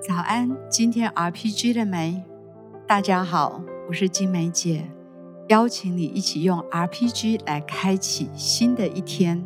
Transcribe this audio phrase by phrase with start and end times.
[0.00, 2.24] 早安，今天 RPG 了没？
[2.86, 4.90] 大家好，我是金梅姐，
[5.48, 9.44] 邀请你一起用 RPG 来开启新的一天。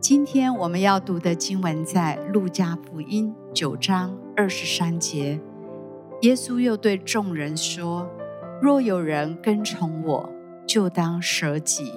[0.00, 5.38] 今天我们要读的经文在路加福音九章二十三节。
[6.22, 8.08] 耶稣又对众人说
[8.62, 10.26] ：“若有人跟从我，
[10.66, 11.92] 就当舍己，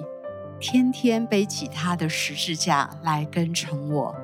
[0.60, 4.14] 天天背起他的十字架来跟从我。”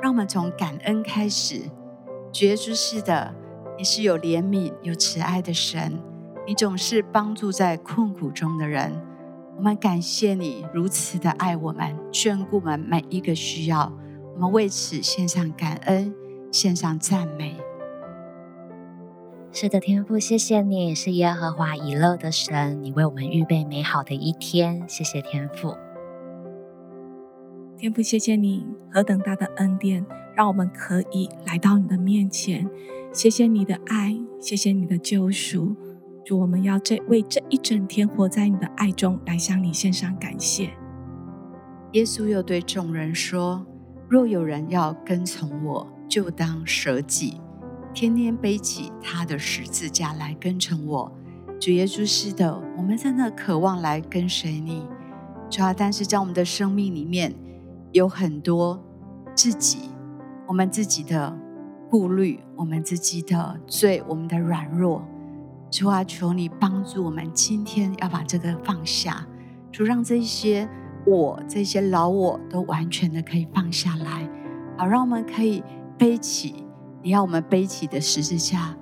[0.00, 1.62] 让我们从感恩开始。
[2.34, 3.32] 觉知是的，
[3.78, 6.02] 你是有怜悯、有慈爱的神，
[6.44, 9.00] 你总是帮助在困苦中的人。
[9.56, 13.92] 我们感谢你如此的爱我们，眷顾我们每一个需要。
[14.34, 16.12] 我们为此献上感恩，
[16.50, 17.56] 献上赞美。
[19.52, 24.84] 是的，天父，谢谢你是耶和华以勒的神，你为我们预备美好的一天。
[24.88, 25.76] 谢谢天父，
[27.76, 30.04] 天父，谢谢你何等大的恩典。
[30.36, 32.68] 让我们可以来到你的面前，
[33.12, 35.76] 谢谢你的爱，谢谢你的救赎。
[36.24, 40.70] 主，我们要这为这一整天活在你的爱中，来向你献上感谢。
[41.92, 43.64] 耶稣又对众人说
[44.10, 47.40] ：“若有人要跟从我，就当舍己，
[47.92, 51.12] 天天背起他的十字架来跟从我。”
[51.60, 54.82] 主耶稣是的，我们真的渴望来跟随你。
[55.48, 57.32] 主啊，但是在我们的生命里面
[57.94, 58.82] 有很多
[59.36, 59.88] 自己。
[60.48, 61.32] 我们自己的
[61.88, 65.06] 顾虑，我们自己的罪，我们的软弱，
[65.70, 69.24] 主啊，求你帮助我们，今天要把这个放下，
[69.70, 70.68] 主让这些
[71.06, 74.28] 我这些老我都完全的可以放下来，
[74.76, 75.62] 好让我们可以
[75.96, 76.66] 背起
[77.00, 78.76] 你要我们背起的十字架，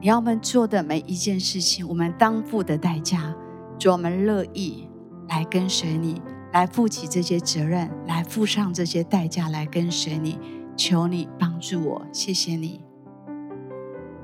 [0.00, 3.34] 你要我们做的每一件事情，我们当付的代价，
[3.78, 4.88] 主，我们乐意
[5.28, 10.38] 来跟随你，来负起这些责任，来付上这些代价，来跟随你。
[10.76, 12.80] 求你帮助我，谢谢你，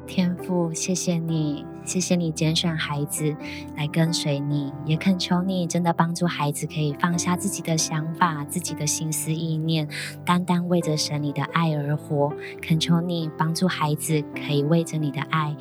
[0.07, 3.35] 天父，谢谢你，谢谢你拣选孩子
[3.77, 9.89] 来跟随你，也恳求你真的帮助孩子可以放下自己的想法、自己的心思意念，
[10.25, 12.33] 单单为着神你的爱而活。
[12.63, 15.57] 恳求你帮助孩子可以为着你的爱，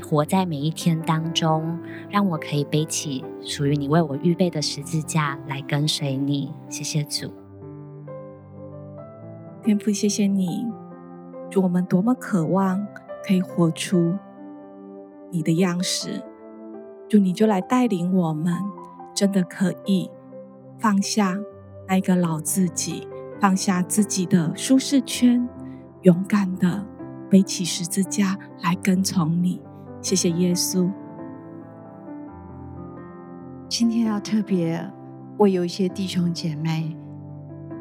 [0.00, 1.78] 活在每一天当中，
[2.10, 6.52] 让我可以背起属于你为我预备的十字架来跟随你。
[6.68, 7.30] 谢谢主。
[9.62, 10.66] 天父，谢谢你，
[11.50, 12.86] 主，我们多么渴望
[13.26, 14.16] 可以活出
[15.30, 16.22] 你的样式，
[17.08, 18.54] 主，你就来带领我们，
[19.14, 20.10] 真的可以
[20.78, 21.38] 放下
[21.88, 23.08] 那个老自己，
[23.40, 25.48] 放下自己的舒适圈，
[26.02, 26.86] 勇敢的
[27.28, 29.60] 背起十字架来跟从你。
[30.00, 30.90] 谢谢耶稣。
[33.68, 34.90] 今天要特别
[35.38, 36.96] 为有一些弟兄姐妹。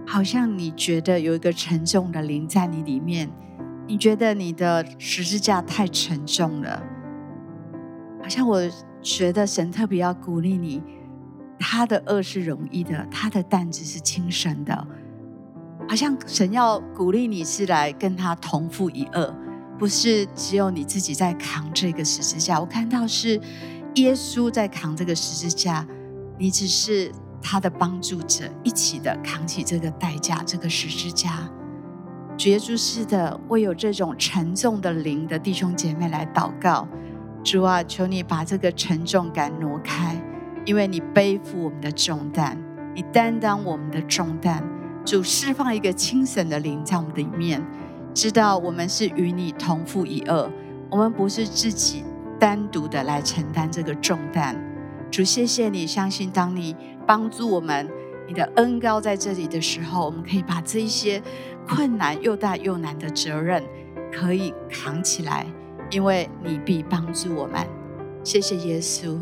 [0.10, 3.30] 好像你觉得有一个沉重的灵在你里面，
[3.86, 6.82] 你觉得你的十字架太沉重了。
[8.22, 8.62] 好像我
[9.02, 10.82] 觉得神特别要鼓励你，
[11.60, 14.88] 他的轭是容易的，他的担子是轻省的。
[15.90, 19.34] 好像神要鼓励你是来跟他同负一轭，
[19.78, 22.60] 不是只有你自己在扛这个十字架。
[22.60, 23.40] 我看到是
[23.96, 25.88] 耶稣在扛这个十字架，
[26.38, 27.12] 你只是。
[27.40, 31.48] 他的帮助者一起的扛起这个代价，这个十字架。
[32.36, 36.86] 主耶稣是的，为有这种沉重的灵的弟兄姐妹来祷告。
[37.44, 40.20] 主啊，求你把这个沉重感挪开，
[40.66, 42.58] 因为你背负我们的重担，
[42.94, 44.62] 你担当我们的重担。
[45.06, 47.64] 主释放一个轻省的灵在我们里面，
[48.18, 50.50] 知道我们是与你同负一轭，
[50.90, 52.04] 我们不是自己
[52.40, 54.60] 单独的来承担这个重担。
[55.12, 56.76] 主，谢谢你，相信当你。
[57.06, 57.88] 帮助我们，
[58.28, 61.22] 你的恩高在这里的时候，我们可以把这一些
[61.68, 63.64] 困难又大又难的责任
[64.12, 65.46] 可以扛起来，
[65.92, 67.64] 因为你必帮助我们。
[68.24, 69.16] 谢谢耶稣。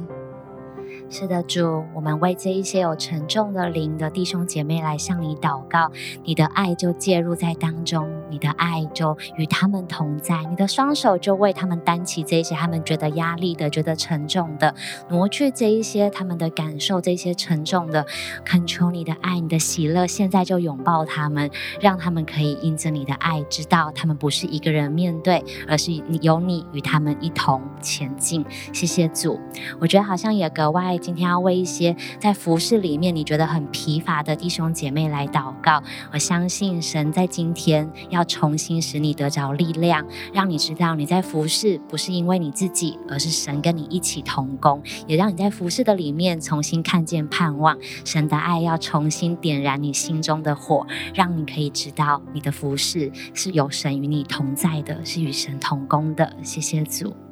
[1.07, 5.91] 是的，主，我们为这一些有沉重的灵的弟兄姐妹来向你祷告，
[6.23, 14.75] 你的爱就介入在当中，你的爱就与他们同在，你的双手就为他们担起这些他们觉得压力的、觉得沉重的，
[15.07, 18.05] 挪去这一些他们的感受，这些沉重的，
[18.43, 21.49] 恳求你的爱、你的喜乐，现在就拥抱他们，
[21.79, 28.45] 让他们可以因着你的爱，知道他们不是一个人面对，而是你有你与他们一同前进。
[28.73, 29.39] 谢谢主，
[29.79, 30.97] 我觉得好像也格外。
[30.97, 35.81] 今天要为一些在服侍里面你觉得很疲乏的弟兄姐妹来祷告。
[36.11, 47.77] 我相信神在今天要重新使你得着力量，让你知道你在服侍不是因为你自己，而是神跟你一起同工，也让你在服侍的里面重新看见盼望。
[48.03, 56.33] 神的爱要重新点燃你心中的火，让你可以知道你的服侍是有神与你同在的，是与神同工的。
[56.43, 57.24] 谢谢主。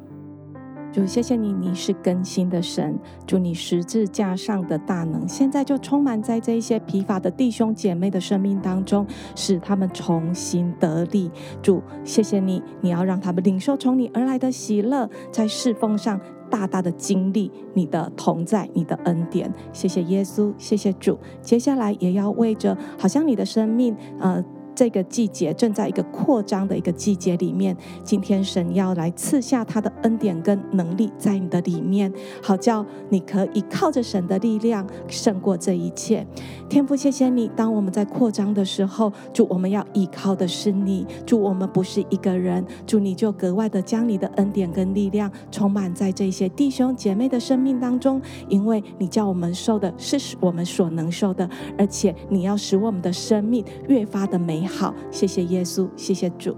[0.94, 2.96] 主，谢谢你，你是更新的神。
[3.26, 9.04] 祝你十字架上的大能，现在就充满在这一些疲乏的弟兄姐妹的生命当中，
[9.34, 11.28] 使他们重新得力。
[11.60, 19.52] 主，谢谢你，你要让他们领受从你而来的喜乐，在侍奉上大大的经历你的同在，你的恩典。
[19.72, 21.18] 谢谢耶稣，谢谢主。
[21.42, 24.44] 接下来也要为着，好像你的生命，呃。
[24.74, 32.12] 这个季节正在一个扩张的一个季节里面，今天神要来赐下他的恩典跟能力在你的里面，
[32.42, 36.26] 好叫你可以靠着神的力量胜过这一切。
[36.68, 51.48] 天父，谢谢你，当我们在扩张的时候，主，我们要依靠的是你，主，我们不是一个人，主，你就格外的将你的恩典跟力量充满在这些弟兄姐妹的生命当中，因为你叫我们受的是我们所能受的，
[51.78, 54.63] 而且你要使我们的生命越发的美。
[54.66, 56.56] 好，谢谢耶稣，谢谢主。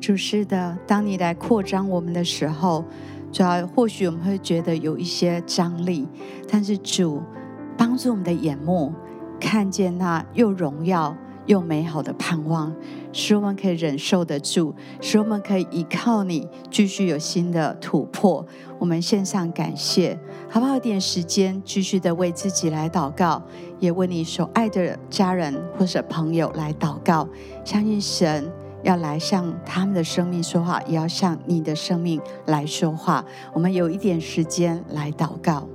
[0.00, 2.84] 主是的，当你来扩张我们的时候，
[3.32, 6.06] 主要或许我们会觉得有一些张力，
[6.48, 7.20] 但是主
[7.76, 8.92] 帮助我们的眼目
[9.40, 11.16] 看见那又荣耀
[11.46, 12.72] 又美好的盼望，
[13.18, 18.46] 使我们可以忍受得住，使我们可以依靠你，继续有新的突破。
[18.78, 20.16] 我们献上感谢，
[20.48, 20.78] 好不好？
[20.78, 23.42] 点时间，继续的为自己来祷告。
[23.80, 27.28] 也为你所爱的家人或者朋友来祷告，
[27.64, 28.48] 相信神
[28.84, 33.24] 要来向他们的生命说话，也要向你的生命来说话。
[33.52, 35.68] 我们有一点时间来祷告。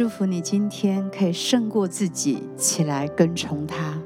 [0.00, 3.99] 祝福你今天可以胜过自己，起来跟从他。